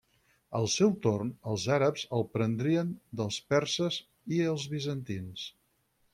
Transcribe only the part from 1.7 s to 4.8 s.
àrabs el prendrien dels perses i els